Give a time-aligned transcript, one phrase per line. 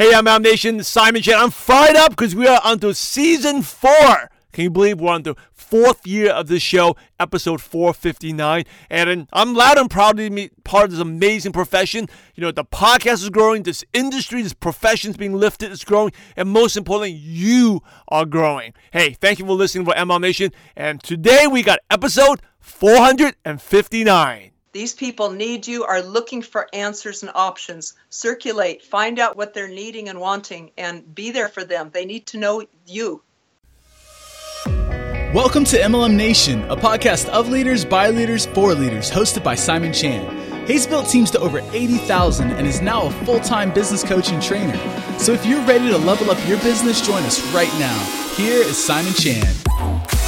[0.00, 1.38] Hey, MLM Nation, Simon Chan.
[1.38, 4.30] I'm fired up because we are onto season four.
[4.50, 8.64] Can you believe we're on the fourth year of this show, episode 459?
[8.88, 12.08] And I'm loud and proud to be part of this amazing profession.
[12.34, 16.12] You know, the podcast is growing, this industry, this profession is being lifted, it's growing,
[16.34, 18.72] and most importantly, you are growing.
[18.94, 20.50] Hey, thank you for listening for MLM Nation.
[20.76, 24.52] And today we got episode 459.
[24.72, 27.94] These people need you, are looking for answers and options.
[28.08, 31.90] Circulate, find out what they're needing and wanting, and be there for them.
[31.92, 33.20] They need to know you.
[35.34, 39.92] Welcome to MLM Nation, a podcast of leaders, by leaders, for leaders, hosted by Simon
[39.92, 40.68] Chan.
[40.68, 44.40] He's built teams to over 80,000 and is now a full time business coach and
[44.40, 44.76] trainer.
[45.18, 47.98] So if you're ready to level up your business, join us right now.
[48.36, 50.19] Here is Simon Chan.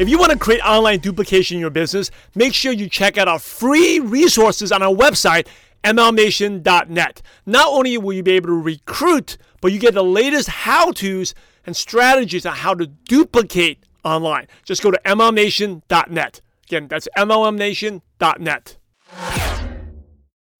[0.00, 3.28] If you want to create online duplication in your business, make sure you check out
[3.28, 5.46] our free resources on our website,
[5.84, 7.20] mlmnation.net.
[7.44, 11.34] Not only will you be able to recruit, but you get the latest how to's
[11.66, 14.46] and strategies on how to duplicate online.
[14.64, 16.40] Just go to mlmnation.net.
[16.66, 18.78] Again, that's mlmnation.net.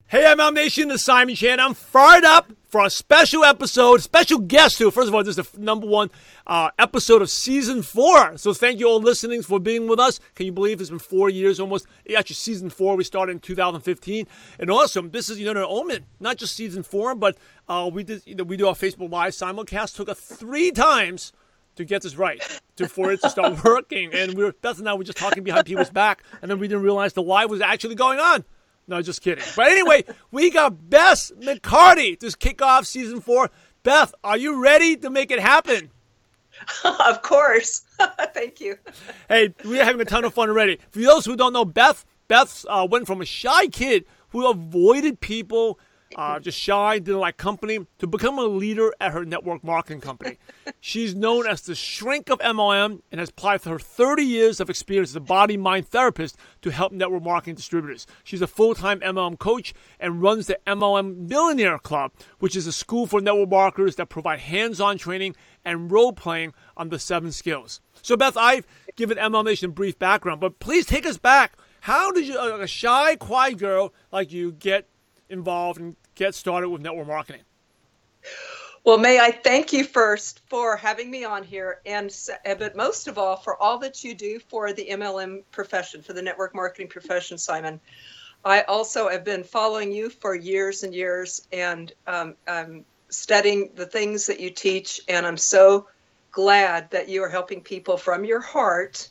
[0.07, 1.61] Hey, MLM Nation, this is Simon Chan.
[1.61, 4.91] I'm fired up for a special episode, special guest too.
[4.93, 6.11] First of all, this is the number one
[6.47, 8.39] uh, episode of season four.
[8.39, 10.21] So thank you all listening for being with us.
[10.37, 11.87] Can you believe it's been four years almost?
[12.17, 14.27] Actually, season four we started in 2015,
[14.61, 15.11] and awesome.
[15.11, 17.37] This is you know an omen, not just season four, but
[17.69, 19.97] uh, we did you know we do our Facebook Live simulcast.
[19.97, 21.33] Took us three times
[21.75, 22.41] to get this right,
[22.77, 24.15] to for it to start working.
[24.15, 26.69] And we were Bess and I were just talking behind people's back, and then we
[26.69, 28.45] didn't realize the live was actually going on.
[28.91, 29.45] No, just kidding.
[29.55, 33.49] But anyway, we got Bess McCarty to kick off season four.
[33.85, 35.91] Bess, are you ready to make it happen?
[36.85, 37.83] of course.
[38.35, 38.79] Thank you.
[39.29, 40.81] Hey, we're having a ton of fun already.
[40.91, 45.21] For those who don't know, Bess, Bess uh, went from a shy kid who avoided
[45.21, 45.79] people
[46.17, 50.39] uh, just shy, didn't like company, to become a leader at her network marketing company.
[50.81, 55.11] She's known as the shrink of MLM and has applied her 30 years of experience
[55.11, 58.07] as a body mind therapist to help network marketing distributors.
[58.25, 62.73] She's a full time MLM coach and runs the MLM Millionaire Club, which is a
[62.73, 67.33] school for network marketers that provide hands on training and role playing on the seven
[67.33, 67.81] skills.
[68.03, 71.53] So, Bess, I've given MLM Nation a brief background, but please take us back.
[71.83, 74.90] How did you, a shy, quiet girl like you, get
[75.31, 77.43] involved and get started with network marketing?
[78.85, 82.15] Well, may I thank you first for having me on here, and
[82.45, 86.15] eh, but most of all for all that you do for the MLM profession, for
[86.15, 87.79] the network marketing profession, Simon.
[88.43, 93.85] I also have been following you for years and years, and um, I'm studying the
[93.85, 95.87] things that you teach, and I'm so
[96.31, 99.11] glad that you are helping people from your heart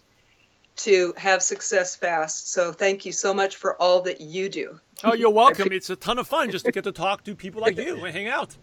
[0.79, 2.51] to have success fast.
[2.51, 4.79] So thank you so much for all that you do.
[5.03, 5.71] Oh, you're welcome.
[5.71, 8.15] it's a ton of fun just to get to talk to people like you and
[8.15, 8.55] hang out.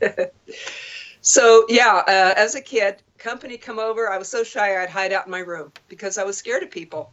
[1.20, 4.10] so yeah, uh, as a kid, company come over.
[4.10, 6.70] I was so shy I'd hide out in my room because I was scared of
[6.70, 7.12] people.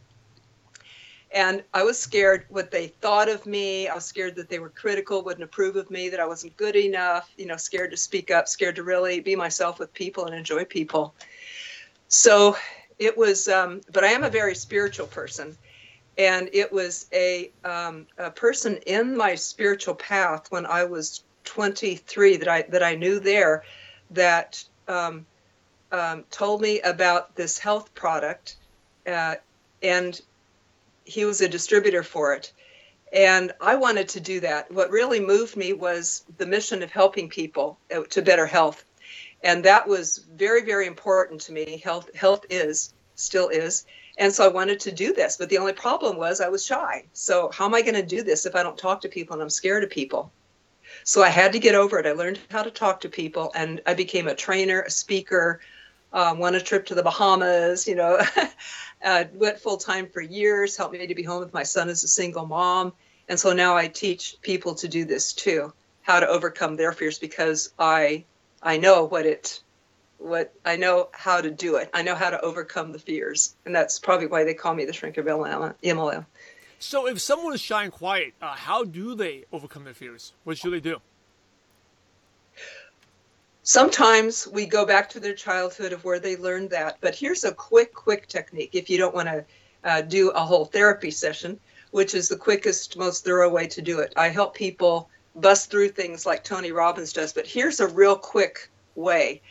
[1.32, 3.88] And I was scared what they thought of me.
[3.88, 6.76] I was scared that they were critical, wouldn't approve of me, that I wasn't good
[6.76, 10.34] enough, you know, scared to speak up, scared to really be myself with people and
[10.34, 11.14] enjoy people.
[12.08, 12.56] So
[12.98, 15.56] it was, um, but I am a very spiritual person.
[16.18, 22.38] And it was a, um, a person in my spiritual path when I was 23
[22.38, 23.64] that I that I knew there
[24.10, 25.26] that um,
[25.90, 28.56] um, told me about this health product,
[29.06, 29.36] uh,
[29.82, 30.20] and
[31.04, 32.52] he was a distributor for it.
[33.12, 34.70] And I wanted to do that.
[34.70, 38.84] What really moved me was the mission of helping people uh, to better health
[39.42, 41.80] and that was very very important to me.
[41.82, 43.84] Health health is still is.
[44.18, 47.04] And so i wanted to do this but the only problem was i was shy.
[47.12, 49.42] So how am i going to do this if i don't talk to people and
[49.42, 50.32] i'm scared of people?
[51.04, 52.06] So i had to get over it.
[52.06, 55.60] I learned how to talk to people and i became a trainer a speaker
[56.12, 58.18] um, went a trip to the bahamas you know
[59.04, 62.04] uh, went full time for years helped me to be home with my son as
[62.04, 62.92] a single mom.
[63.28, 65.72] And so now i teach people to do this too
[66.02, 68.24] how to overcome their fears because i
[68.66, 69.62] I know what it
[70.18, 71.88] what I know how to do it.
[71.94, 74.92] I know how to overcome the fears, and that's probably why they call me the
[74.92, 76.26] shrink of MLM.
[76.80, 80.32] So, if someone is shy and quiet, uh, how do they overcome their fears?
[80.42, 81.00] What should they do?
[83.62, 86.98] Sometimes we go back to their childhood of where they learned that.
[87.00, 88.70] But here's a quick, quick technique.
[88.72, 89.44] If you don't want to
[89.84, 91.60] uh, do a whole therapy session,
[91.92, 95.90] which is the quickest, most thorough way to do it, I help people bust through
[95.90, 97.32] things like Tony Robbins does.
[97.32, 99.42] But here's a real quick way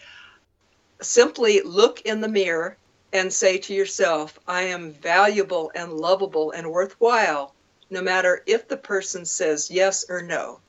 [1.01, 2.77] simply look in the mirror
[3.13, 7.53] and say to yourself, I am valuable and lovable and worthwhile,
[7.89, 10.59] no matter if the person says yes or no.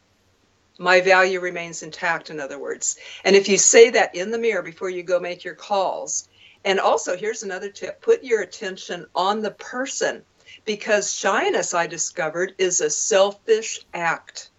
[0.78, 2.98] My value remains intact, in other words.
[3.24, 6.28] And if you say that in the mirror before you go make your calls,
[6.64, 10.22] and also here's another tip put your attention on the person
[10.64, 14.50] because shyness, I discovered, is a selfish act.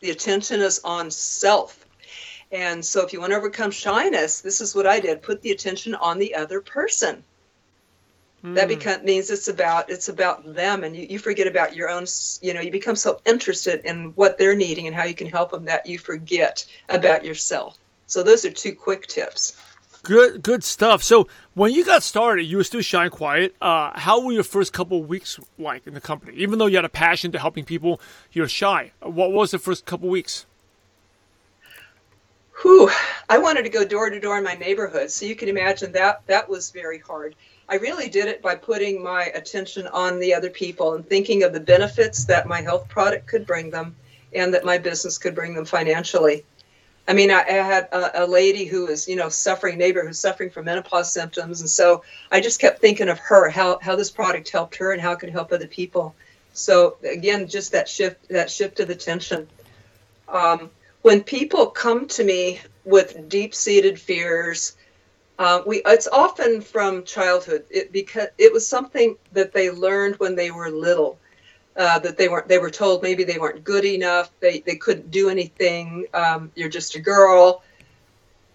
[0.00, 1.86] The attention is on self.
[2.52, 5.50] And so if you want to overcome shyness, this is what I did put the
[5.50, 7.24] attention on the other person.
[8.44, 8.54] Mm.
[8.54, 8.68] That hmm.
[8.68, 12.04] become, means it's about it's about them and you, you forget about your own
[12.42, 15.50] you know you become so interested in what they're needing and how you can help
[15.52, 19.58] them that you forget about yourself so those are two quick tips
[20.06, 21.02] Good, good stuff.
[21.02, 23.56] So when you got started, you were still shy and quiet.
[23.60, 26.36] Uh, how were your first couple weeks like in the company?
[26.36, 28.00] Even though you had a passion to helping people,
[28.30, 28.92] you're shy.
[29.00, 30.46] What was the first couple weeks?
[32.62, 32.88] Whew,
[33.28, 36.22] I wanted to go door to door in my neighborhood, so you can imagine that
[36.28, 37.34] that was very hard.
[37.68, 41.52] I really did it by putting my attention on the other people and thinking of
[41.52, 43.96] the benefits that my health product could bring them
[44.32, 46.44] and that my business could bring them financially.
[47.08, 50.18] I mean, I, I had a, a, lady who was, you know, suffering, neighbor who's
[50.18, 54.10] suffering from menopause symptoms, and so I just kept thinking of her, how how this
[54.10, 56.14] product helped her, and how it could help other people.
[56.52, 59.46] So again, just that shift, that shift of attention.
[60.28, 60.70] Um,
[61.02, 64.76] when people come to me with deep-seated fears,
[65.38, 67.66] uh, we it's often from childhood.
[67.70, 71.18] It because it was something that they learned when they were little
[71.76, 75.10] uh, that they weren't they were told maybe they weren't good enough they they couldn't
[75.10, 77.62] do anything um, you're just a girl.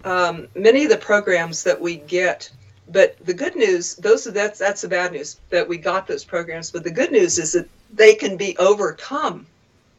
[0.04, 2.52] Um, many of the programs that we get
[2.90, 6.26] but the good news those are that's that's the bad news that we got those
[6.26, 9.46] programs but the good news is that they can be overcome.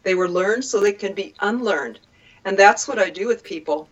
[0.02, 2.00] They were learned so they can be unlearned.
[2.44, 3.88] And that's what i do with people.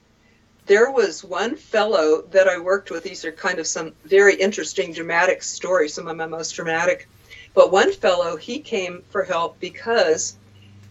[0.67, 4.93] There was one fellow that i worked with these are kind of some very interesting
[4.93, 7.09] dramatic stories some of my most dramatic
[7.53, 10.37] but one fellow, he came for help because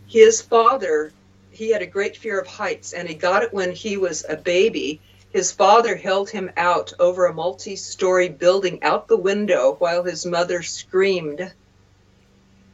[0.07, 1.11] his father,
[1.51, 4.35] he had a great fear of heights and he got it when he was a
[4.35, 4.99] baby.
[5.31, 10.25] His father held him out over a multi story building out the window while his
[10.25, 11.51] mother screamed.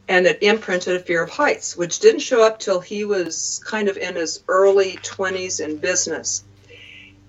[0.08, 3.88] And it imprinted a fear of heights, which didn't show up till he was kind
[3.88, 6.44] of in his early 20s in business.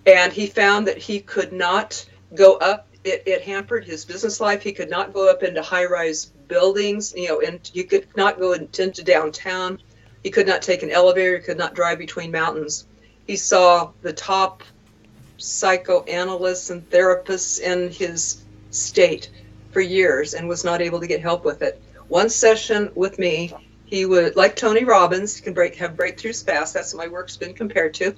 [0.06, 4.62] And he found that he could not go up, it, it hampered his business life.
[4.62, 8.40] He could not go up into high rise buildings, you know, and you could not
[8.40, 9.80] go into downtown.
[10.24, 12.86] He could not take an elevator, he could not drive between mountains.
[13.26, 14.64] He saw the top
[15.38, 19.30] psychoanalysts and therapists in his state
[19.72, 21.82] for years and was not able to get help with it.
[22.08, 23.54] One session with me,
[23.86, 26.74] he would, like Tony Robbins, can break have breakthroughs fast.
[26.74, 28.16] That's what my work's been compared to.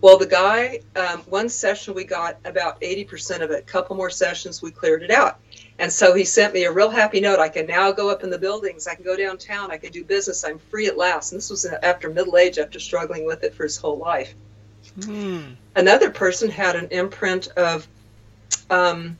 [0.00, 3.60] Well, the guy, um, one session we got about 80% of it.
[3.60, 5.40] A couple more sessions, we cleared it out.
[5.78, 7.38] And so he sent me a real happy note.
[7.38, 8.86] I can now go up in the buildings.
[8.86, 9.70] I can go downtown.
[9.70, 10.42] I can do business.
[10.42, 11.32] I'm free at last.
[11.32, 14.34] And this was after middle age, after struggling with it for his whole life.
[15.00, 15.56] Mm.
[15.74, 17.86] Another person had an imprint of
[18.70, 19.18] um,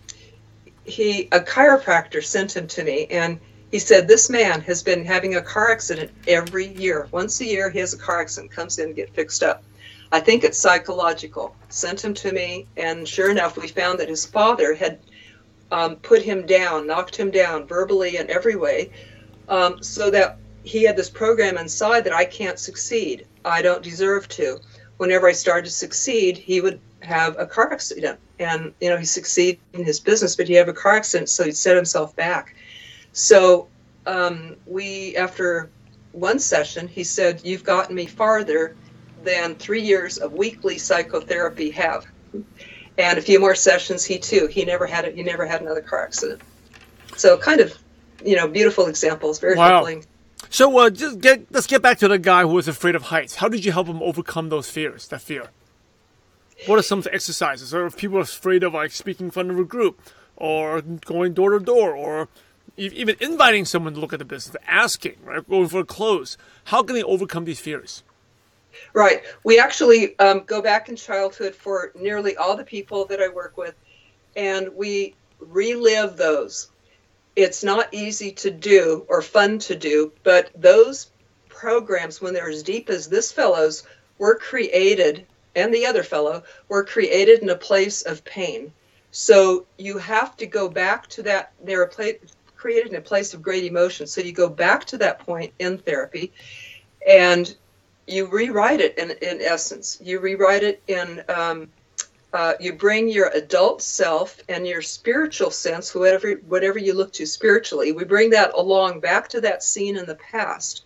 [0.84, 3.38] he a chiropractor sent him to me, and
[3.70, 7.08] he said this man has been having a car accident every year.
[7.10, 9.62] Once a year, he has a car accident, comes in, get fixed up.
[10.12, 11.54] I think it's psychological.
[11.68, 15.00] Sent him to me, and sure enough, we found that his father had
[15.72, 18.90] um, put him down, knocked him down verbally in every way,
[19.48, 23.26] um, so that he had this program inside that I can't succeed.
[23.44, 24.58] I don't deserve to.
[24.96, 29.04] Whenever I started to succeed, he would have a car accident, and you know he
[29.04, 32.56] succeeded in his business, but he had a car accident, so he'd set himself back.
[33.12, 33.68] So
[34.06, 35.70] um, we, after
[36.12, 38.74] one session, he said, "You've gotten me farther
[39.22, 42.06] than three years of weekly psychotherapy have."
[42.98, 45.80] And a few more sessions he too he never had it he never had another
[45.80, 46.42] car accident.
[47.16, 47.76] So kind of
[48.24, 49.74] you know beautiful examples very wow.
[49.74, 50.04] humbling.
[50.50, 53.36] So uh, just get let's get back to the guy who was afraid of heights.
[53.36, 55.48] How did you help him overcome those fears that fear?
[56.66, 57.74] What are some exercises?
[57.74, 60.00] Or if people are afraid of like speaking in front of a group
[60.36, 62.28] or going door to door or
[62.76, 66.82] even inviting someone to look at the business asking right going for a close how
[66.82, 68.02] can they overcome these fears
[68.92, 69.22] Right.
[69.44, 73.56] We actually um, go back in childhood for nearly all the people that I work
[73.56, 73.74] with,
[74.34, 76.70] and we relive those.
[77.34, 81.10] It's not easy to do or fun to do, but those
[81.48, 83.82] programs, when they're as deep as this fellow's,
[84.18, 88.72] were created, and the other fellow, were created in a place of pain.
[89.10, 91.52] So you have to go back to that.
[91.62, 91.90] They were
[92.56, 94.06] created in a place of great emotion.
[94.06, 96.32] So you go back to that point in therapy,
[97.06, 97.54] and
[98.06, 99.98] you rewrite it in, in essence.
[100.02, 101.68] You rewrite it in um,
[102.32, 107.26] uh, you bring your adult self and your spiritual sense, whatever whatever you look to
[107.26, 110.84] spiritually, we bring that along back to that scene in the past,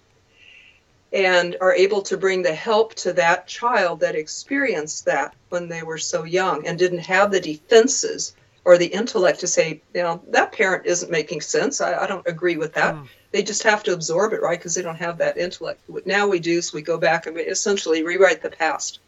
[1.13, 5.83] and are able to bring the help to that child that experienced that when they
[5.83, 10.23] were so young and didn't have the defenses or the intellect to say, you know,
[10.29, 11.81] that parent isn't making sense.
[11.81, 12.95] I, I don't agree with that.
[12.95, 13.09] Mm.
[13.33, 14.59] They just have to absorb it, right?
[14.59, 15.81] Because they don't have that intellect.
[16.05, 18.99] Now we do, so we go back and we essentially rewrite the past.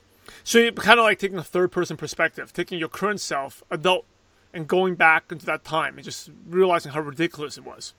[0.44, 4.06] So you kind of like taking a third person perspective, taking your current self, adult,
[4.54, 7.94] and going back into that time and just realizing how ridiculous it was.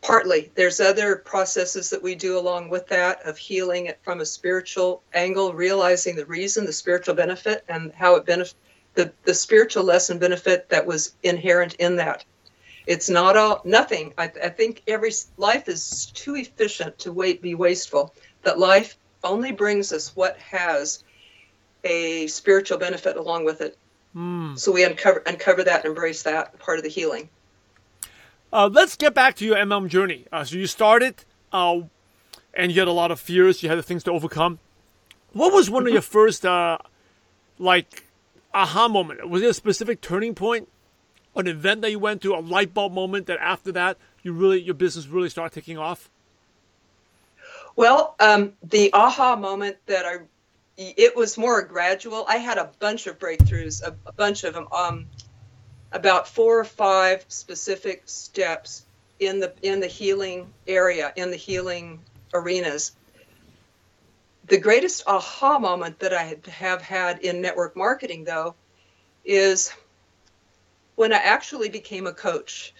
[0.00, 0.50] Partly.
[0.54, 5.02] There's other processes that we do along with that of healing it from a spiritual
[5.12, 8.54] angle, realizing the reason, the spiritual benefit, and how it benefits
[8.98, 12.24] the, the spiritual lesson benefit that was inherent in that.
[12.84, 14.12] It's not all nothing.
[14.18, 18.12] I, I think every life is too efficient to wait be wasteful.
[18.42, 21.04] That life only brings us what has
[21.84, 23.78] a spiritual benefit along with it.
[24.16, 24.58] Mm.
[24.58, 27.28] So we uncover uncover that and embrace that part of the healing.
[28.52, 30.26] Uh, let's get back to your MLM journey.
[30.32, 31.82] Uh, so you started, uh,
[32.52, 33.62] and you had a lot of fears.
[33.62, 34.58] You had things to overcome.
[35.34, 36.78] What was one of your first, uh,
[37.60, 38.07] like,
[38.54, 39.28] aha moment?
[39.28, 40.68] Was it a specific turning point,
[41.36, 44.60] an event that you went to, a light bulb moment that after that you really
[44.60, 46.10] your business really started taking off?
[47.76, 50.18] Well, um, the aha moment that I,
[50.76, 52.24] it was more gradual.
[52.28, 55.06] I had a bunch of breakthroughs, a, a bunch of them, um,
[55.92, 58.84] about four or five specific steps
[59.20, 62.00] in the in the healing area, in the healing
[62.34, 62.92] arenas.
[64.48, 68.54] The greatest aha moment that I have had in network marketing, though,
[69.22, 69.70] is
[70.94, 72.74] when I actually became a coach.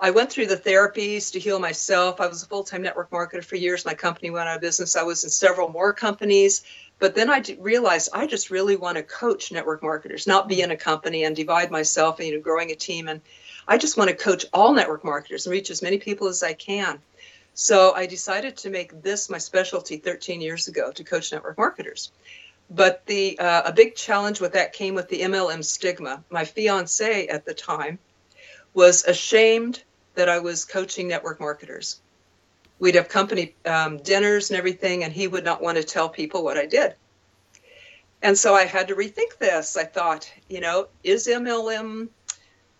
[0.00, 2.20] I went through the therapies to heal myself.
[2.20, 3.86] I was a full time network marketer for years.
[3.86, 4.96] My company went out of business.
[4.96, 6.64] I was in several more companies.
[6.98, 10.72] But then I realized I just really want to coach network marketers, not be in
[10.72, 13.06] a company and divide myself and you know, growing a team.
[13.06, 13.20] And
[13.68, 16.54] I just want to coach all network marketers and reach as many people as I
[16.54, 17.00] can.
[17.58, 22.12] So I decided to make this my specialty 13 years ago to coach network marketers.
[22.68, 26.22] But the uh, a big challenge with that came with the MLM stigma.
[26.28, 27.98] My fiance at the time
[28.74, 29.82] was ashamed
[30.16, 31.98] that I was coaching network marketers.
[32.78, 36.44] We'd have company um, dinners and everything, and he would not want to tell people
[36.44, 36.94] what I did.
[38.20, 39.78] And so I had to rethink this.
[39.78, 42.08] I thought, you know, is MLM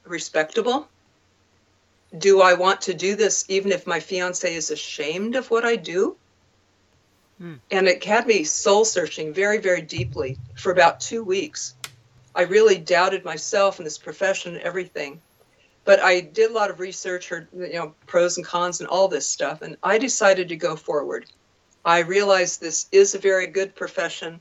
[0.04, 0.87] respectable?
[2.16, 5.76] Do I want to do this even if my fiance is ashamed of what I
[5.76, 6.16] do?
[7.38, 7.54] Hmm.
[7.70, 11.75] And it had me soul searching very, very deeply for about two weeks.
[12.34, 15.20] I really doubted myself and this profession and everything
[15.86, 19.08] but I did a lot of research, or you know, pros and cons and all
[19.08, 21.26] this stuff, and I decided to go forward.
[21.84, 24.40] I realized this is a very good profession,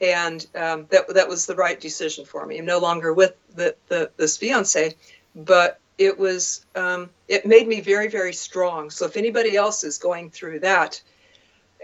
[0.00, 2.58] and um, that that was the right decision for me.
[2.58, 4.94] I'm no longer with the, the this fiance,
[5.34, 8.90] but it was um, it made me very very strong.
[8.90, 11.00] So if anybody else is going through that,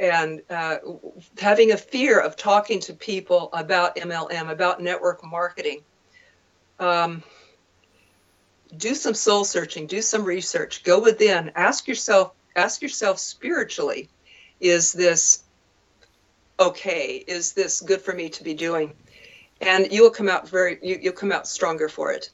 [0.01, 0.77] and uh,
[1.39, 5.83] having a fear of talking to people about MLM, about network marketing.
[6.81, 7.23] Um,
[8.77, 14.09] do some soul searching, do some research, go within, ask yourself, ask yourself spiritually,
[14.61, 15.45] is this
[16.59, 17.25] okay?
[17.27, 18.93] Is this good for me to be doing?
[19.61, 22.31] And you will come out very, you, will come out stronger for it.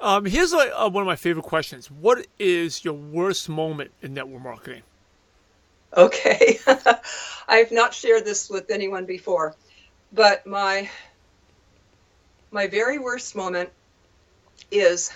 [0.00, 1.90] Um, here's a, a, one of my favorite questions.
[1.90, 4.82] What is your worst moment in network marketing?
[5.96, 6.58] Okay.
[7.48, 9.54] I've not shared this with anyone before,
[10.12, 10.88] but my
[12.50, 13.70] my very worst moment
[14.70, 15.12] is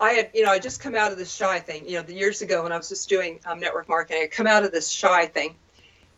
[0.00, 2.14] I had, you know, I just come out of this shy thing, you know, the
[2.14, 4.88] years ago when I was just doing um, network marketing, I come out of this
[4.88, 5.56] shy thing.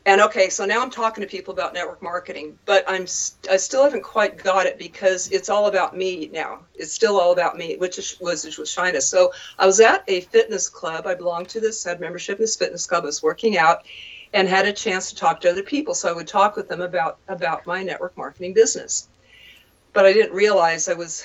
[0.07, 3.03] And okay, so now I'm talking to people about network marketing, but I'm
[3.51, 6.61] I still haven't quite got it because it's all about me now.
[6.75, 9.07] It's still all about me, which is, was shyness.
[9.07, 11.07] So I was at a fitness club.
[11.07, 13.03] I belonged to this, had membership in this fitness club.
[13.03, 13.85] I was working out,
[14.33, 15.95] and had a chance to talk to other people.
[15.95, 19.07] So I would talk with them about about my network marketing business.
[19.93, 21.25] But I didn't realize I was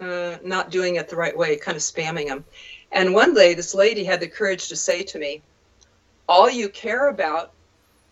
[0.00, 2.44] uh, not doing it the right way, kind of spamming them.
[2.90, 5.42] And one day, this lady had the courage to say to me,
[6.28, 7.52] "All you care about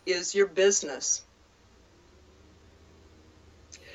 [0.05, 1.23] is your business."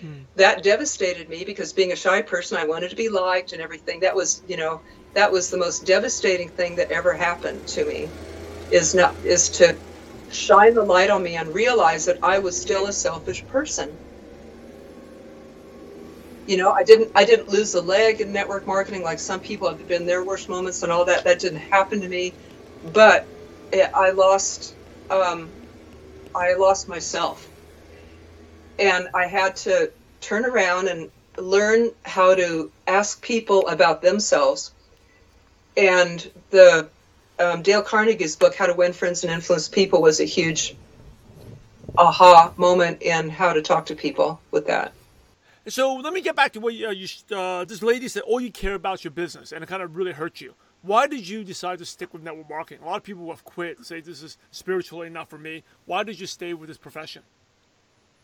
[0.00, 0.22] Hmm.
[0.36, 4.00] That devastated me because being a shy person, I wanted to be liked and everything.
[4.00, 4.82] That was, you know,
[5.14, 8.14] that was the most devastating thing that ever happened to me.
[8.70, 9.78] Is not is to
[10.28, 14.00] shine the light on me and realize that I was still a selfish person.
[16.46, 19.68] You know, I didn't I didn't lose a leg in network marketing like some people
[19.68, 21.24] have been their worst moments and all that.
[21.24, 22.38] That didn't happen to me,
[22.82, 23.28] but
[23.94, 24.76] I lost
[25.10, 25.59] um,
[26.34, 27.48] I lost myself.
[28.78, 34.72] And I had to turn around and learn how to ask people about themselves.
[35.76, 36.88] And the
[37.38, 40.76] um, Dale Carnegie's book, How to Win Friends and Influence People, was a huge
[41.96, 44.92] aha moment in how to talk to people with that.
[45.68, 47.06] So let me get back to what you, uh, you
[47.36, 48.22] uh, this lady said.
[48.22, 50.54] All you care about is your business, and it kind of really hurt you.
[50.82, 52.82] Why did you decide to stick with network marketing?
[52.82, 55.62] A lot of people have quit, say this is spiritually not for me.
[55.84, 57.22] Why did you stay with this profession?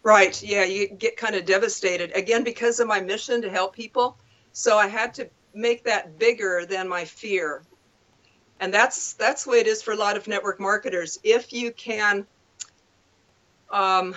[0.03, 0.41] Right.
[0.43, 4.17] Yeah, you get kind of devastated again because of my mission to help people.
[4.53, 7.63] So I had to make that bigger than my fear.
[8.61, 11.19] And that's that's the way it is for a lot of network marketers.
[11.23, 12.27] If you can
[13.71, 14.15] um,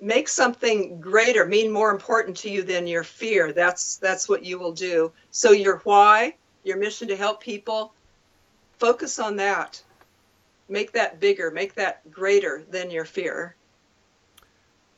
[0.00, 4.58] make something greater mean more important to you than your fear, that's that's what you
[4.58, 5.12] will do.
[5.30, 7.92] So your why, your mission to help people,
[8.78, 9.82] focus on that.
[10.68, 13.54] Make that bigger, make that greater than your fear.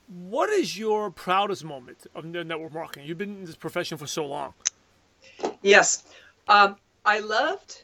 [0.09, 3.09] What is your proudest moment of network marketing?
[3.09, 4.55] You've been in this profession for so long.
[5.63, 6.05] Yes,
[6.47, 7.83] um, I loved,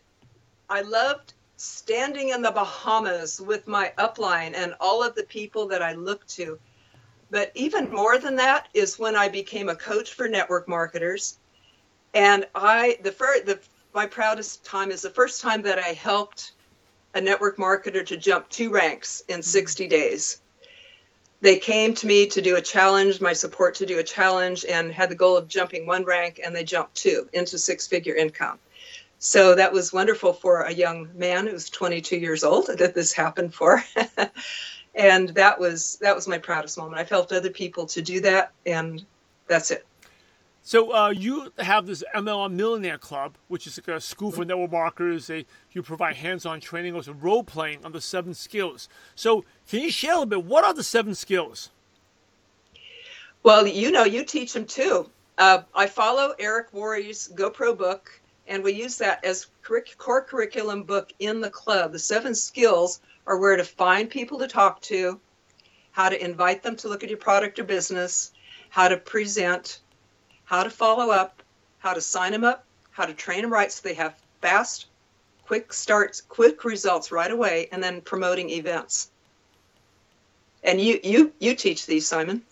[0.71, 5.83] I loved standing in the Bahamas with my upline and all of the people that
[5.83, 6.59] I looked to.
[7.31, 11.39] But even more than that is when I became a coach for network marketers,
[12.15, 13.59] and I the first the
[13.95, 16.53] my proudest time is the first time that I helped
[17.15, 19.45] a network marketer to jump two ranks in mm.
[19.45, 20.43] 60 days
[21.43, 24.93] they came to me to do a challenge, my support to do a challenge, and
[24.93, 28.61] had the goal of jumping one rank, and they jumped two into six figure income.
[29.19, 33.53] So that was wonderful for a young man who's 22 years old that this happened
[33.53, 33.83] for.
[34.95, 37.01] and that was that was my proudest moment.
[37.01, 39.05] I've helped other people to do that, and
[39.49, 39.85] that's it.
[40.65, 44.71] So uh, you have this MLM Millionaire Club, which is like a school for network
[44.71, 45.27] marketers.
[45.27, 48.89] They you provide hands-on training, also role playing on the seven skills.
[49.17, 50.45] So can you share a little bit?
[50.45, 51.71] What are the seven skills?
[53.43, 55.11] Well, you know, you teach them too.
[55.37, 59.49] Uh, I follow Eric Worre's GoPro book, and we use that as
[59.99, 61.91] core curriculum book in the club.
[61.91, 65.19] The seven skills are where to find people to talk to,
[65.91, 68.31] how to invite them to look at your product or business,
[68.69, 69.81] how to present
[70.45, 71.43] how to follow up,
[71.79, 74.87] how to sign them up, how to train them right so they have fast,
[75.47, 79.11] quick starts, quick results right away, and then promoting events.
[80.63, 82.43] And you you you teach these, Simon.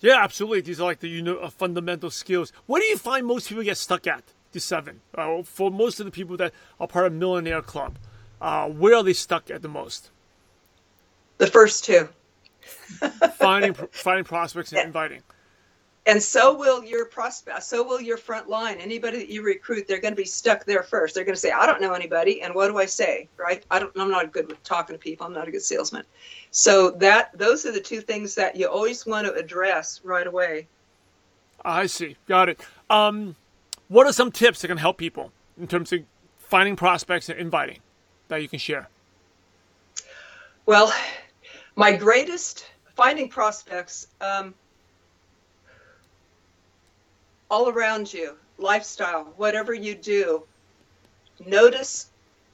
[0.00, 0.60] Yeah, absolutely.
[0.60, 2.52] These are like the you know uh, fundamental skills.
[2.66, 4.22] What do you find most people get stuck at?
[4.52, 5.00] The seven.
[5.14, 7.98] Uh, for most of the people that are part of Millionaire Club,
[8.40, 10.10] uh, where are they stuck at the most?
[11.38, 12.08] The first two.
[13.34, 15.22] finding finding prospects and inviting
[16.08, 18.78] and so will your prospect so will your front line.
[18.78, 21.14] Anybody that you recruit they're going to be stuck there first.
[21.14, 23.28] They're going to say i don't know anybody and what do i say?
[23.36, 23.62] Right?
[23.70, 25.26] I don't i'm not good with talking to people.
[25.26, 26.04] I'm not a good salesman.
[26.50, 30.66] So that those are the two things that you always want to address right away.
[31.64, 32.16] I see.
[32.26, 32.60] Got it.
[32.88, 33.36] Um,
[33.88, 36.00] what are some tips that can help people in terms of
[36.38, 37.80] finding prospects and inviting
[38.28, 38.88] that you can share?
[40.64, 40.92] Well
[41.76, 42.66] my greatest
[42.96, 44.54] finding prospects um,
[47.50, 50.42] all around you, lifestyle, whatever you do,
[51.46, 52.10] notice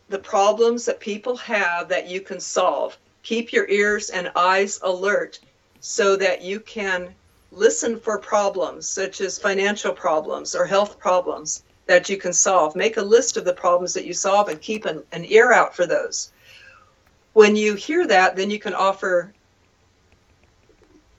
[0.09, 2.97] the problems that people have that you can solve.
[3.23, 5.41] Keep your ears and eyes alert
[5.81, 7.15] so that you can
[7.51, 12.77] listen for problems such as financial problems or health problems that you can solve.
[12.77, 15.75] Make a list of the problems that you solve and keep an, an ear out
[15.75, 16.33] for those.
[17.33, 19.33] When you hear that, then you can offer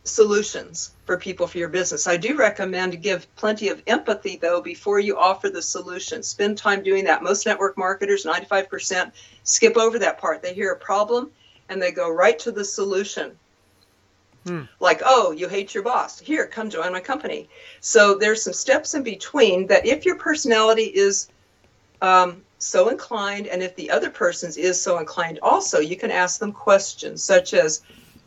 [0.06, 2.08] solutions for people for your business.
[2.08, 6.24] I do recommend to give plenty of empathy though before you offer the solution.
[6.24, 7.24] Spend time doing that.
[7.24, 9.12] Most network marketers, 95%,
[9.44, 10.42] skip over that part.
[10.42, 11.32] They hear a problem
[11.70, 13.38] and they go right to the solution.
[14.46, 14.64] Hmm.
[14.80, 16.20] Like, oh, you hate your boss.
[16.20, 17.50] Here, come join my company.
[17.82, 21.30] So there's some steps in between that if your personality is
[22.02, 26.40] um, so inclined, and if the other person's is so inclined also, you can ask
[26.40, 27.82] them questions such as,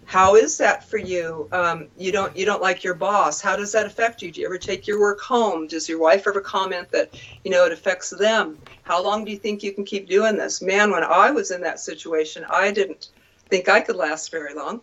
[0.09, 3.73] how is that for you um, you don't you don't like your boss how does
[3.73, 6.91] that affect you do you ever take your work home does your wife ever comment
[6.91, 10.35] that you know it affects them how long do you think you can keep doing
[10.35, 13.11] this man when i was in that situation i didn't
[13.51, 14.81] think i could last very long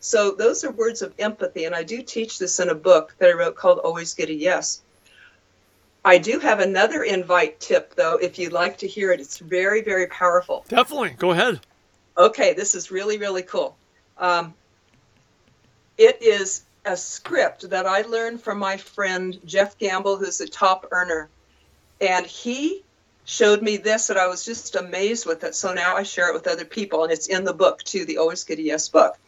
[0.00, 3.30] so those are words of empathy and i do teach this in a book that
[3.30, 4.82] i wrote called always get a yes
[6.04, 9.18] I do have another invite tip, though, if you'd like to hear it.
[9.18, 10.64] It's very, very powerful.
[10.68, 11.16] Definitely.
[11.18, 11.58] Go ahead.
[12.16, 13.76] Okay, this is really, really cool.
[14.16, 14.54] Um,
[15.98, 20.86] it is a script that I learned from my friend Jeff Gamble, who's a top
[20.92, 21.28] earner.
[22.00, 22.84] And he
[23.24, 25.54] showed me this that I was just amazed with it.
[25.54, 28.18] So now I share it with other people, and it's in the book too, the
[28.18, 29.18] Always a Yes book.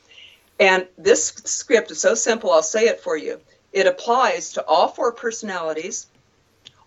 [0.61, 3.41] And this script is so simple, I'll say it for you.
[3.73, 6.07] It applies to all four personalities,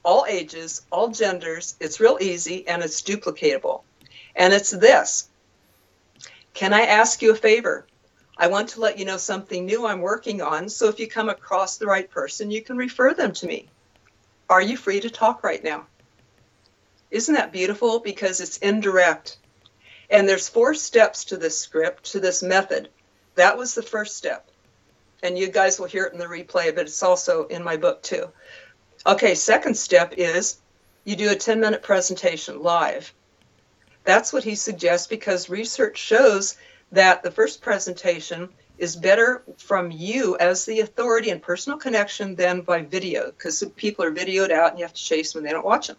[0.03, 1.75] all ages, all genders.
[1.79, 3.81] It's real easy and it's duplicatable.
[4.35, 5.29] And it's this
[6.53, 7.85] Can I ask you a favor?
[8.41, 10.67] I want to let you know something new I'm working on.
[10.67, 13.69] So if you come across the right person, you can refer them to me.
[14.49, 15.85] Are you free to talk right now?
[17.11, 17.99] Isn't that beautiful?
[17.99, 19.37] Because it's indirect.
[20.09, 22.89] And there's four steps to this script, to this method.
[23.35, 24.49] That was the first step.
[25.21, 28.01] And you guys will hear it in the replay, but it's also in my book
[28.01, 28.27] too.
[29.05, 30.57] Okay, second step is
[31.03, 33.13] you do a 10 minute presentation live.
[34.03, 36.57] That's what he suggests because research shows
[36.91, 42.61] that the first presentation is better from you as the authority and personal connection than
[42.61, 45.53] by video because people are videoed out and you have to chase them when they
[45.53, 45.97] don't watch them.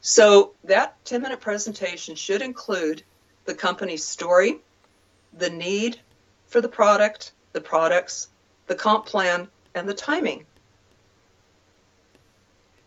[0.00, 3.02] So that 10 minute presentation should include
[3.44, 4.58] the company's story,
[5.36, 5.98] the need
[6.46, 8.28] for the product, the products,
[8.66, 10.46] the comp plan, and the timing.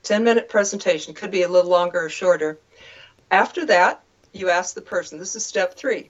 [0.04, 2.60] 10 minute presentation could be a little longer or shorter.
[3.30, 6.10] After that, you ask the person, this is step three.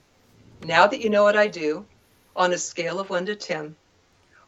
[0.62, 1.84] Now that you know what I do,
[2.36, 3.74] on a scale of one to 10,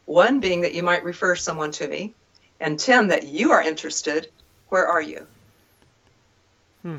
[0.05, 2.13] one being that you might refer someone to me,
[2.59, 4.29] and 10 that you are interested,
[4.69, 5.27] where are you?
[6.81, 6.97] Hmm.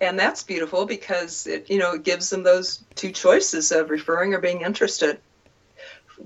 [0.00, 4.34] And that's beautiful because it, you know, it gives them those two choices of referring
[4.34, 5.18] or being interested.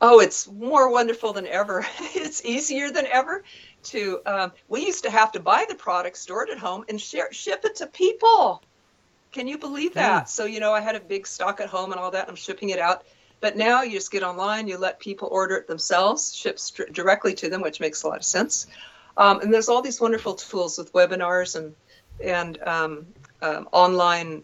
[0.00, 1.84] Oh, it's more wonderful than ever.
[2.14, 3.42] it's easier than ever
[3.84, 4.20] to.
[4.26, 7.32] Um, we used to have to buy the product, store it at home, and share,
[7.32, 8.62] ship it to people.
[9.32, 10.24] Can you believe that?
[10.24, 10.28] Mm.
[10.28, 12.28] So you know, I had a big stock at home and all that.
[12.28, 13.04] I'm shipping it out
[13.40, 17.48] but now you just get online, you let people order it themselves, ships directly to
[17.48, 18.66] them, which makes a lot of sense.
[19.16, 21.74] Um, and there's all these wonderful tools with webinars and
[22.22, 23.06] and um,
[23.42, 24.42] um, online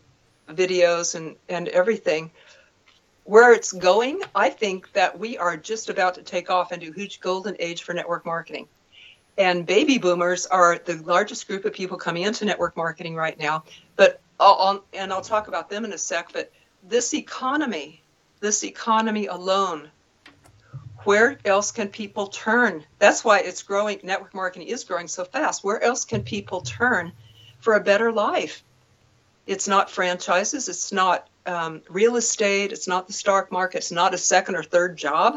[0.49, 2.31] videos and and everything.
[3.25, 7.21] Where it's going, I think that we are just about to take off into huge
[7.21, 8.69] golden age for network marketing.
[9.37, 13.65] And baby boomers are the largest group of people coming into network marketing right now.
[13.97, 16.33] But I'll and I'll talk about them in a sec.
[16.33, 16.53] But
[16.87, 18.03] this economy
[18.45, 19.91] this economy alone,
[21.05, 22.85] where else can people turn?
[22.99, 24.01] That's why it's growing.
[24.03, 25.65] Network marketing is growing so fast.
[25.65, 27.13] Where else can people turn
[27.61, 28.63] for a better life?
[29.47, 30.69] It's not franchises.
[30.69, 32.73] It's not um, real estate.
[32.73, 33.79] It's not the stock market.
[33.79, 35.37] It's not a second or third job.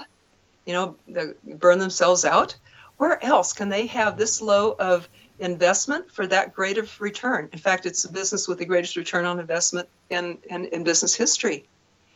[0.65, 2.55] You know, they burn themselves out.
[2.97, 5.07] Where else can they have this low of
[5.39, 7.49] investment for that great of return?
[7.53, 11.15] In fact, it's the business with the greatest return on investment in, in, in business
[11.15, 11.65] history.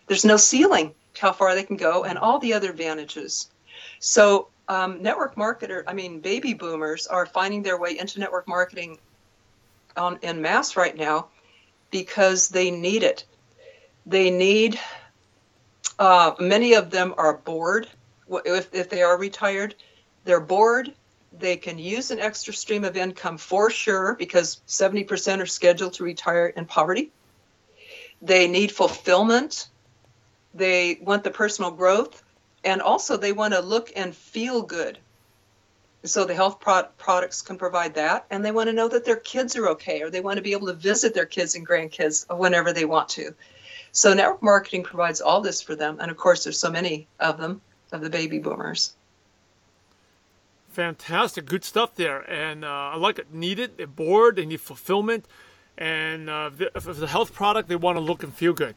[0.08, 3.49] There's no ceiling to how far they can go and all the other advantages.
[3.99, 8.97] So um, network marketer, I mean, baby boomers are finding their way into network marketing
[9.95, 11.27] on, in mass right now
[11.91, 13.25] because they need it.
[14.06, 14.80] They need,
[16.00, 17.88] uh, many of them are bored.
[18.30, 19.76] If, if they are retired,
[20.24, 20.94] they're bored.
[21.38, 26.04] They can use an extra stream of income for sure because 70% are scheduled to
[26.04, 27.12] retire in poverty.
[28.22, 29.70] They need fulfillment
[30.54, 32.24] they want the personal growth,
[32.64, 34.98] and also they want to look and feel good.
[36.04, 39.16] So the health pro- products can provide that, and they want to know that their
[39.16, 42.26] kids are okay, or they want to be able to visit their kids and grandkids
[42.36, 43.34] whenever they want to.
[43.91, 47.38] So network marketing provides all this for them, and of course, there's so many of
[47.38, 48.93] them of the baby boomers.
[50.69, 53.34] Fantastic, good stuff there, and uh, I like it.
[53.34, 55.27] Needed, they're bored, they need fulfillment,
[55.77, 58.75] and uh, if the health product, they want to look and feel good.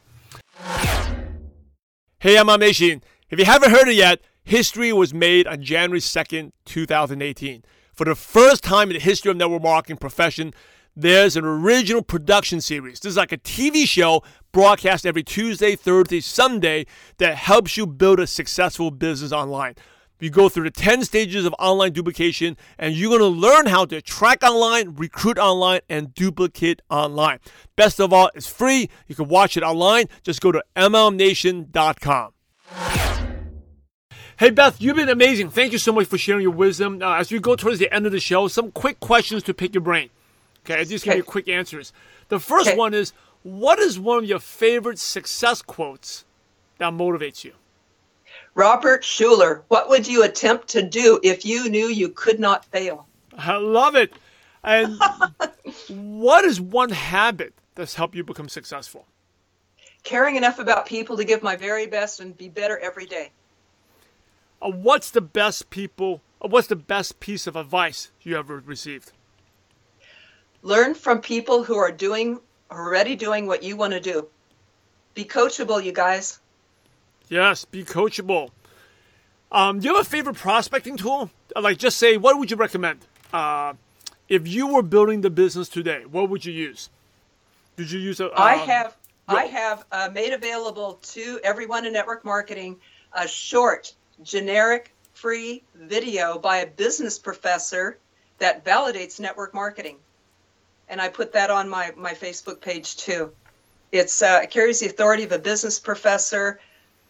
[2.18, 3.02] Hey, MLM Nation.
[3.30, 7.64] If you haven't heard it yet, history was made on January 2nd, 2018.
[7.92, 10.52] For the first time in the history of network marketing profession,
[10.96, 13.00] there's an original production series.
[13.00, 14.22] This is like a TV show
[14.58, 16.86] broadcast every Tuesday, Thursday, Sunday
[17.18, 19.74] that helps you build a successful business online.
[20.20, 23.84] You go through the 10 stages of online duplication, and you're going to learn how
[23.86, 27.40] to track online, recruit online, and duplicate online.
[27.76, 28.88] Best of all, it's free.
[29.08, 30.06] You can watch it online.
[30.22, 32.30] Just go to MLMNation.com.
[34.38, 35.50] Hey, Bess, you've been amazing.
[35.50, 37.02] Thank you so much for sharing your wisdom.
[37.02, 39.74] Uh, as we go towards the end of the show, some quick questions to pick
[39.74, 40.10] your brain.
[40.64, 41.18] Okay, I just give Okay.
[41.18, 41.92] you quick answers.
[42.28, 42.76] The first Okay.
[42.76, 43.12] one is
[43.44, 46.24] what is one of your favorite success quotes
[46.78, 47.52] that motivates you?
[48.54, 53.06] Robert Schuller, what would you attempt to do if you knew you could not fail?
[53.38, 54.12] I love it.
[54.64, 54.98] And
[55.88, 59.06] what is one habit that's helped you become successful?
[60.04, 63.30] Caring enough about people to give my very best and be better every day.
[64.62, 66.22] Uh, what's the best people?
[66.42, 69.12] Uh, what's the best piece of advice you ever received?
[70.62, 74.28] Learn from people who are doing already doing what you want to do.
[75.14, 76.40] Be coachable, you guys.
[77.28, 78.50] Yes, be coachable.
[79.52, 81.30] Um, do you have a favorite prospecting tool?
[81.54, 83.06] Like, just say, what would you recommend?
[83.32, 83.74] Uh,
[84.28, 86.90] if you were building the business today, what would you use?
[87.76, 88.30] Did you use a?
[88.34, 88.96] I um, have
[89.28, 92.76] go- I have uh, made available to everyone in network marketing
[93.12, 97.98] a short, generic, free video by a business professor
[98.38, 99.96] that validates network marketing,
[100.88, 103.32] and I put that on my my Facebook page too.
[103.92, 106.60] It's uh, it carries the authority of a business professor.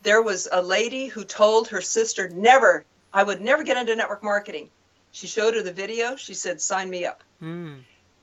[0.03, 4.23] There was a lady who told her sister, "Never, I would never get into network
[4.23, 4.71] marketing."
[5.13, 6.17] She showed her the video.
[6.17, 7.75] She said, "Sign me up." Hmm.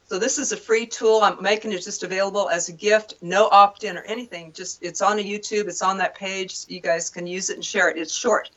[0.08, 1.22] So this is a free tool.
[1.22, 4.52] I'm making it just available as a gift, no opt-in or anything.
[4.52, 6.66] Just it's on a YouTube, it's on that page.
[6.68, 7.98] You guys can use it and share it.
[7.98, 8.50] It's short.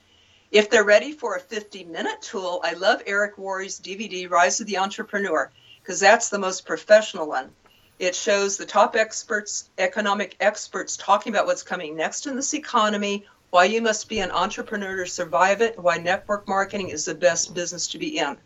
[0.50, 4.78] If they're ready for a 50-minute tool, I love Eric Worre's DVD Rise of the
[4.78, 5.50] Entrepreneur
[5.84, 7.50] because that's the most professional one.
[7.98, 13.26] It shows the top experts, economic experts talking about what's coming next in this economy,
[13.50, 17.54] why you must be an entrepreneur to survive it, why network marketing is the best
[17.54, 18.36] business to be in.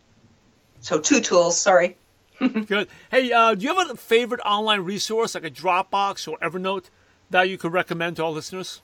[0.80, 1.96] So two tools, sorry.
[2.38, 2.88] Good.
[3.10, 6.86] Hey, uh, do you have a favorite online resource like a Dropbox or Evernote
[7.30, 8.82] that you could recommend to all listeners?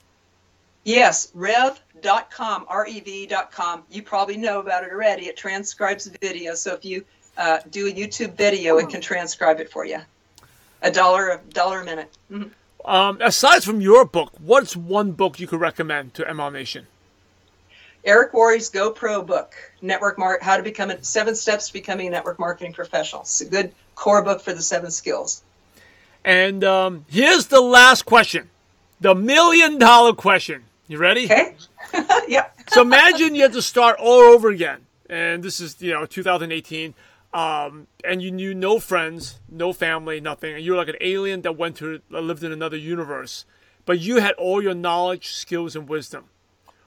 [0.84, 3.84] Yes, rev.com, R-E-V.com.
[3.90, 5.26] You probably know about it already.
[5.26, 6.54] It transcribes video.
[6.54, 7.04] So if you
[7.36, 9.98] uh, do a YouTube video, it can transcribe it for you.
[10.82, 12.10] A dollar, a dollar a minute.
[12.30, 12.50] Mhm.
[12.84, 16.86] Um, aside from your book, what's one book you could recommend to ML Nation?
[18.04, 22.10] Eric Worre's GoPro book, Network Mar- How to Become a Seven Steps to Becoming a
[22.10, 23.22] Network Marketing Professional.
[23.22, 25.42] It's a good core book for the seven skills.
[26.22, 28.50] And um, here's the last question,
[29.00, 30.64] the million dollar question.
[30.86, 31.24] You ready?
[31.24, 31.56] Okay?
[32.28, 32.46] yeah.
[32.68, 36.94] so imagine you had to start all over again, and this is you know 2018,
[37.34, 41.42] um, and you knew no friends, no family, nothing, and you were like an alien
[41.42, 43.44] that went to lived in another universe,
[43.84, 46.26] but you had all your knowledge, skills, and wisdom.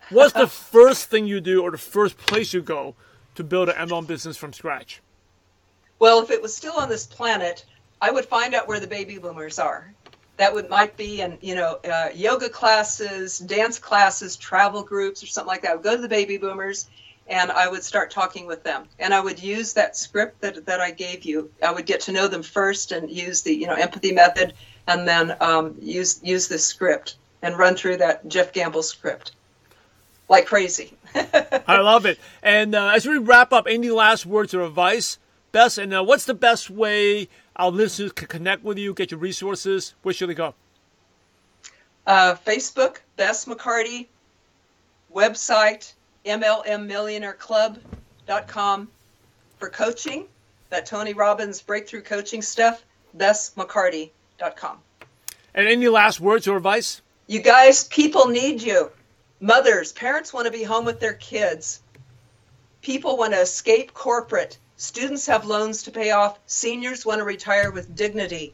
[0.10, 2.96] What's the first thing you do, or the first place you go
[3.36, 5.02] to build an MLM business from scratch?
[6.00, 7.66] Well, if it was still on this planet,
[8.02, 9.94] I would find out where the baby boomers are.
[10.38, 15.28] That would might be in you know uh, yoga classes, dance classes, travel groups, or
[15.28, 15.72] something like that.
[15.72, 16.88] I would go to the baby boomers,
[17.30, 18.86] and I would start talking with them.
[19.00, 21.52] And I would use that script that that I gave you.
[21.64, 24.54] I would get to know them first, and use the you know empathy method,
[24.88, 29.32] and then um, use use this script and run through that Jeff Gamble script
[30.30, 30.94] like crazy.
[31.16, 32.20] I love it.
[32.44, 35.18] And uh, as we wrap up, any last words or advice?
[35.54, 39.20] Bess, and uh, what's the best way our listeners can connect with you, get your
[39.20, 39.94] resources?
[40.04, 40.54] Where should they go?
[42.08, 44.08] uh, Facebook, Bess McCarty,
[45.14, 45.94] website,
[46.28, 48.88] MLMMillionaireClub.com
[49.58, 50.26] for coaching,
[50.70, 52.84] that Tony Robbins breakthrough coaching stuff,
[53.18, 54.80] BessMcCarty.com.
[55.56, 57.02] And any last words or advice?
[57.26, 58.92] You guys, people need you.
[59.40, 61.82] Mothers, parents want to be home with their kids.
[62.82, 64.58] People want to escape corporate.
[64.78, 66.40] Students have loans to pay off.
[66.46, 68.54] Seniors want to retire with dignity.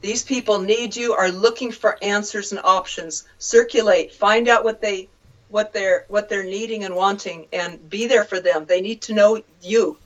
[0.00, 3.24] These people need you, are looking for answers and options.
[3.38, 5.08] Circulate, find out what they
[5.54, 8.66] what they're what they're needing and wanting and be there for them.
[8.66, 9.98] They need to know you.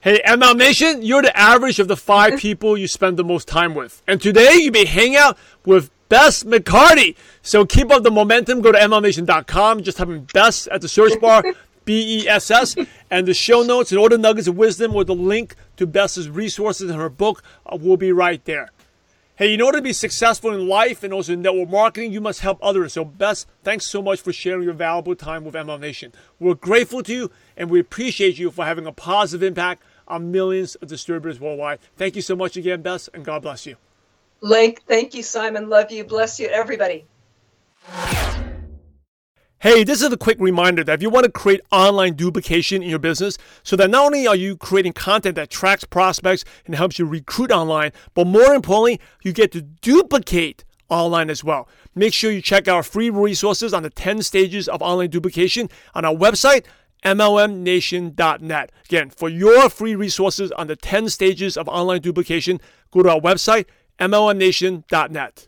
[0.00, 3.74] Hey, ML Nation, you're the average of the five people you spend the most time
[3.76, 4.02] with.
[4.08, 7.14] And today you may hang out with Bess McCarty.
[7.40, 8.60] So keep up the momentum.
[8.60, 9.84] Go to MLNation.com.
[9.84, 11.44] Just type in Bess at the search bar,
[11.84, 12.74] B E S S,
[13.08, 16.28] and the show notes and all the nuggets of wisdom with the link to Bess's
[16.28, 18.70] resources and her book uh, will be right there.
[19.38, 22.40] Hey, in order to be successful in life and also in network marketing, you must
[22.40, 22.94] help others.
[22.94, 26.14] So, Bess, thanks so much for sharing your valuable time with MLM Nation.
[26.40, 30.74] We're grateful to you and we appreciate you for having a positive impact on millions
[30.76, 31.80] of distributors worldwide.
[31.98, 33.76] Thank you so much again, Bess, and God bless you.
[34.40, 35.68] Link, thank you, Simon.
[35.68, 36.04] Love you.
[36.04, 37.04] Bless you, everybody.
[39.60, 42.90] Hey, this is a quick reminder that if you want to create online duplication in
[42.90, 46.98] your business so that not only are you creating content that tracks prospects and helps
[46.98, 51.66] you recruit online, but more importantly, you get to duplicate online as well.
[51.94, 55.70] Make sure you check out our free resources on the 10 stages of online duplication
[55.94, 56.66] on our website,
[57.02, 58.72] MLMNation.net.
[58.84, 63.20] Again, for your free resources on the 10 stages of online duplication, go to our
[63.20, 63.64] website,
[63.98, 65.46] MLMNation.net.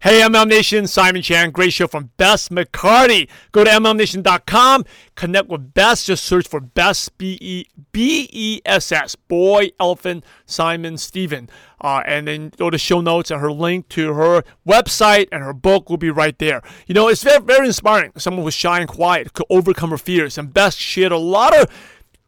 [0.00, 3.28] Hey, MLM Nation, Simon Chan, great show from Bess McCarty.
[3.50, 4.84] Go to MLMNation.com,
[5.16, 10.24] connect with Bess, just search for Bess, B E B E S S, Boy, Elephant,
[10.46, 11.50] Simon, Stephen.
[11.80, 15.52] Uh, and then go to show notes and her link to her website and her
[15.52, 16.62] book will be right there.
[16.86, 18.12] You know, it's very, very inspiring.
[18.16, 20.38] Someone who's shy and quiet could overcome her fears.
[20.38, 21.68] And Bess shared a lot of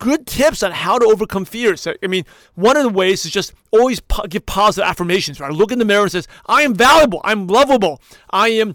[0.00, 1.86] good tips on how to overcome fears.
[1.86, 2.24] I mean,
[2.56, 5.52] one of the ways is just always po- give positive affirmations, right?
[5.52, 8.74] Look in the mirror and says, I am valuable, I'm lovable, I am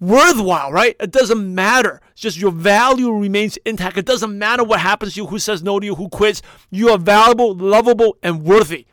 [0.00, 0.96] worthwhile, right?
[0.98, 2.00] It doesn't matter.
[2.12, 3.98] It's just your value remains intact.
[3.98, 6.40] It doesn't matter what happens to you, who says no to you, who quits.
[6.70, 8.86] You are valuable, lovable, and worthy.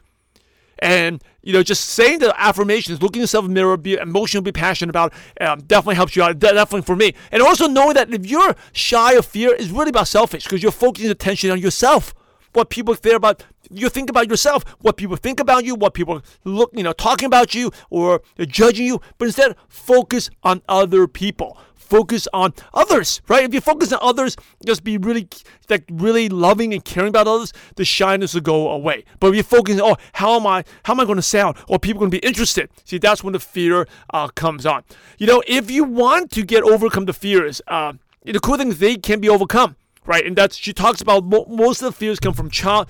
[0.80, 4.52] And you know, just saying the affirmations, looking yourself in the mirror, be emotional, be
[4.52, 6.38] passionate about, um, definitely helps you out.
[6.40, 7.14] Definitely for me.
[7.32, 10.74] And also knowing that if you're shy of fear, it's really about selfish because you're
[10.74, 12.14] focusing attention on yourself.
[12.52, 16.22] What people think about you think about yourself, what people think about you, what people
[16.44, 21.58] look, you know, talking about you or judging you, but instead focus on other people
[21.88, 23.44] focus on others, right?
[23.44, 25.28] If you focus on others, just be really
[25.70, 29.06] like really loving and caring about others, the shyness will go away.
[29.20, 30.64] But if you focus, oh, how am I?
[30.84, 31.58] How am I going to sound?
[31.68, 32.70] Or people going to be interested?
[32.84, 34.84] See, that's when the fear uh, comes on.
[35.18, 38.80] You know, if you want to get overcome the fears, uh, the cool thing is
[38.80, 40.26] they can be overcome, right?
[40.26, 42.88] And that's she talks about mo- most of the fears come from child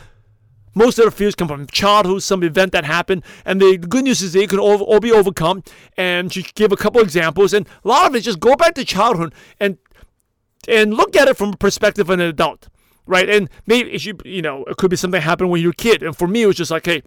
[0.78, 4.22] most of their fears come from childhood, some event that happened, and the good news
[4.22, 5.64] is they can all, all be overcome.
[5.98, 8.86] And she gave a couple examples, and a lot of it just go back to
[8.86, 9.78] childhood and
[10.68, 12.68] and look at it from a perspective of an adult,
[13.06, 13.30] right?
[13.30, 16.04] And maybe should, you know, it could be something happened when you were a kid.
[16.04, 17.04] And for me, it was just like, hey,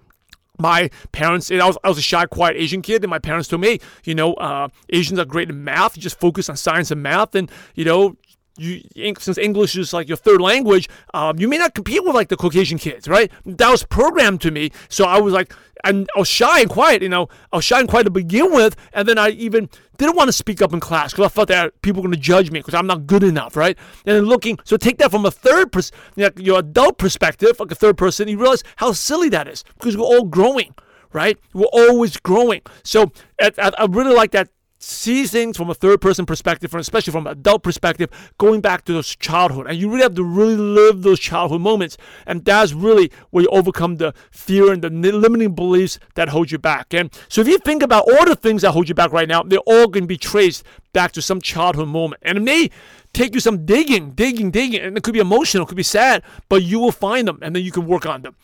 [0.58, 3.62] my parents, I was, I was a shy, quiet Asian kid, and my parents told
[3.62, 5.96] me, you know, uh, Asians are great in math.
[5.96, 8.16] You just focus on science and math, and you know,
[8.60, 12.28] you since English is like your third language, um, you may not compete with like
[12.28, 13.30] the Caucasian kids, right?
[13.46, 17.02] That was programmed to me, so I was like, and I was shy and quiet,
[17.02, 20.16] you know, I was shy and quiet to begin with, and then I even didn't
[20.16, 22.50] want to speak up in class because I felt that people were going to judge
[22.50, 23.76] me because I'm not good enough, right?
[24.04, 27.58] And then looking, so take that from a third, pers- you know, your adult perspective,
[27.58, 30.74] like a third person, you realize how silly that is because we're all growing
[31.12, 31.38] right?
[31.52, 32.60] We're always growing.
[32.84, 34.48] So I, I really like that
[34.80, 38.84] see things from a third person perspective, and especially from an adult perspective, going back
[38.86, 39.66] to those childhood.
[39.68, 41.98] And you really have to really live those childhood moments.
[42.26, 46.58] And that's really where you overcome the fear and the limiting beliefs that hold you
[46.58, 46.94] back.
[46.94, 49.42] And so if you think about all the things that hold you back right now,
[49.42, 52.22] they're all going to be traced back to some childhood moment.
[52.24, 52.70] And it may
[53.12, 54.80] take you some digging, digging, digging.
[54.80, 57.54] And it could be emotional, it could be sad, but you will find them and
[57.54, 58.34] then you can work on them.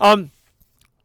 [0.00, 0.30] Um,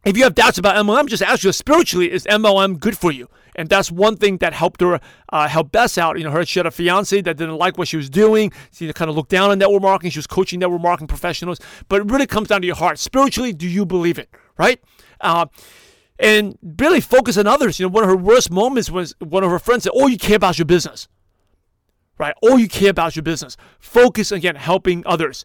[0.08, 3.28] if you have doubts about MLM, just ask you spiritually, is MLM good for you?
[3.54, 5.00] And that's one thing that helped her,
[5.32, 6.16] uh, help Bess out.
[6.16, 8.52] You know, her she had a fiance that didn't like what she was doing.
[8.72, 10.12] She kind of looked down on network marketing.
[10.12, 11.58] She was coaching network marketing professionals.
[11.88, 12.98] But it really comes down to your heart.
[12.98, 14.30] Spiritually, do you believe it?
[14.56, 14.80] Right?
[15.20, 15.46] Uh,
[16.18, 17.78] and really focus on others.
[17.78, 20.18] You know, one of her worst moments was one of her friends said, "All you
[20.18, 21.08] care about your business."
[22.16, 22.34] Right?
[22.42, 23.56] All you care about your business.
[23.78, 25.44] Focus again, helping others.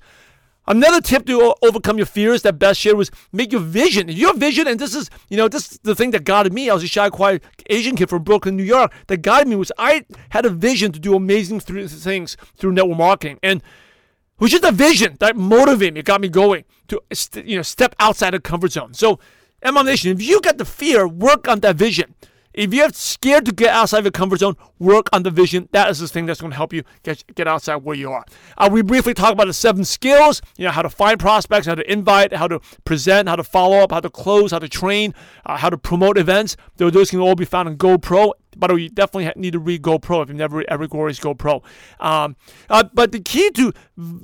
[0.65, 4.07] Another tip to overcome your fears that Bess shared was make your vision.
[4.07, 6.69] Your vision, and this is, you know, this is the thing that guided me.
[6.69, 8.93] I was a shy, quiet Asian kid from Brooklyn, New York.
[9.07, 13.39] That guided me was I had a vision to do amazing things through network marketing,
[13.43, 17.01] and it was just a vision that motivated me, got me going to,
[17.43, 18.93] you know, step outside the comfort zone.
[18.93, 19.19] So,
[19.63, 22.15] MLM Nation, if you got the fear, work on that vision.
[22.53, 25.69] If you're scared to get outside of your comfort zone, work on the vision.
[25.71, 28.25] That is the thing that's going to help you get, get outside where you are.
[28.57, 31.75] Uh, we briefly talk about the seven skills, you know, how to find prospects, how
[31.75, 35.13] to invite, how to present, how to follow up, how to close, how to train,
[35.45, 36.55] uh, how to promote events.
[36.77, 38.33] Those can all be found in Go Pro.
[38.55, 41.19] By the way, you definitely need to read Go Pro if you've never ever Worre's
[41.19, 41.63] Go Pro.
[41.99, 42.35] Um,
[42.69, 43.73] uh, but the key to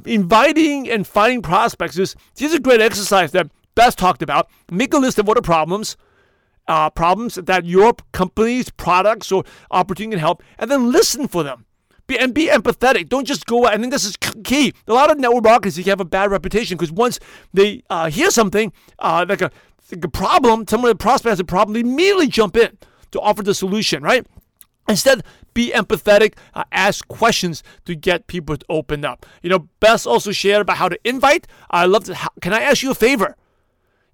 [0.05, 4.49] inviting and finding prospects is this is a great exercise that Bess talked about.
[4.69, 5.97] Make a list of what are problems
[6.69, 11.65] uh, problems that your company's products or opportunity can help, and then listen for them.
[12.07, 13.09] Be, and be empathetic.
[13.09, 13.65] Don't just go.
[13.65, 14.73] I think this is key.
[14.87, 17.19] A lot of network marketers have a bad reputation because once
[17.53, 19.51] they uh, hear something uh, like a,
[19.91, 22.77] like a problem, someone the prospect has a problem, they immediately jump in
[23.11, 24.01] to offer the solution.
[24.01, 24.25] Right?
[24.87, 29.25] Instead, be empathetic, uh, ask questions to get people to open up.
[29.43, 31.47] You know, Bess also shared about how to invite.
[31.69, 32.15] I love to.
[32.41, 33.35] Can I ask you a favor?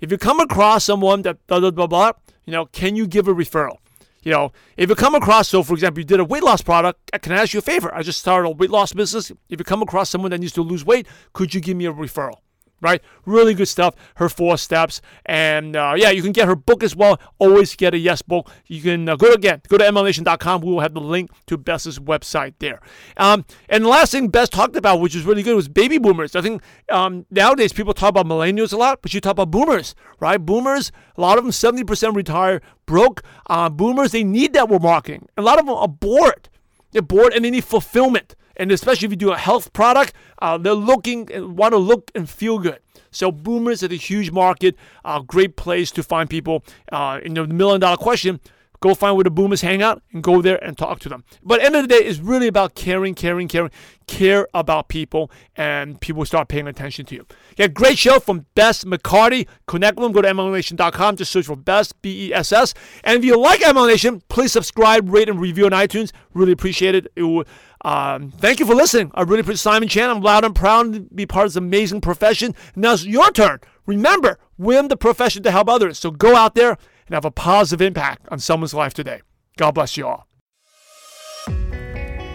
[0.02, 2.12] If you come across someone that blah blah blah blah,
[2.46, 3.78] you know, can you give a referral?
[4.24, 7.12] You know, if you come across, so for example, you did a weight loss product,
[7.22, 7.94] can I ask you a favor?
[7.94, 9.30] I just started a weight loss business.
[9.50, 11.94] If you come across someone that needs to lose weight, could you give me a
[11.94, 12.38] referral?
[12.82, 13.02] Right?
[13.26, 13.96] Really good stuff.
[14.16, 17.20] Her four steps, and uh, yeah, you can get her book as well.
[17.40, 18.50] Always get a yes book.
[18.68, 20.62] You can uh, go again go to mlmnation.com.
[20.62, 22.82] We will have the link to Bess's website there.
[23.18, 26.36] Um, and the last thing Bess talked about, which was really good, was baby boomers.
[26.36, 29.96] I think um, nowadays people talk about millennials a lot, but you talk about boomers,
[30.20, 30.38] right?
[30.38, 33.24] Boomers, a lot of them seventy percent retire broke.
[33.48, 35.28] Uh, boomers, they need network marketing.
[35.38, 36.50] A lot of them are bored.
[36.92, 38.36] They're bored and they need fulfillment.
[38.58, 42.12] And especially if you do a health product, uh, they're looking and want to look
[42.16, 42.80] and feel good.
[43.12, 44.76] So boomers are a huge market,
[45.06, 46.64] a uh, great place to find people.
[46.92, 48.42] Uh, the million dollar question,
[48.80, 51.24] go find where the boomers hang out and go there and talk to them.
[51.44, 53.72] But end of the day, it's really about caring, caring, caring,
[54.08, 57.26] care about people, and people start paying attention to you.
[57.58, 59.48] Yeah, great show from Bess McCarty.
[59.68, 60.12] Connect with them.
[60.12, 61.16] Go to MLMNation.com.
[61.18, 62.74] Just search for Bess, B E S S.
[63.04, 66.12] And if you like MLM please subscribe, rate, and review on iTunes.
[66.34, 67.12] Really appreciate it.
[67.16, 67.46] it will,
[67.84, 69.12] um, thank you for listening.
[69.14, 70.10] I really appreciate Simon Chan.
[70.10, 72.56] I'm loud and proud to be part of this amazing profession.
[72.76, 73.60] Now it's your turn.
[73.86, 76.00] Remember, we're the profession to help others.
[76.00, 79.22] So go out there and have a positive impact on someone's life today.
[79.58, 80.28] God bless you all.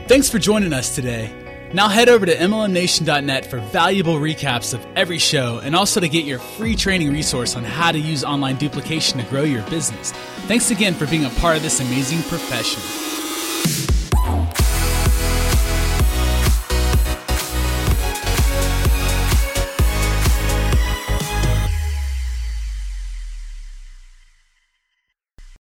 [0.06, 1.32] Thanks for joining us today.
[1.72, 6.24] Now head over to MLMNation.net for valuable recaps of every show and also to get
[6.24, 10.10] your free training resource on how to use online duplication to grow your business.
[10.48, 12.82] Thanks again for being a part of this amazing profession.